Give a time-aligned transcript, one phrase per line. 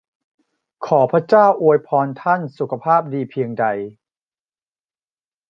[0.85, 3.65] ขอพระเจ้าอวยพรท่านสุขภาพดีเพียงใด!